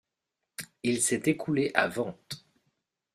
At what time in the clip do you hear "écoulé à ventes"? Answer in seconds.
1.27-2.43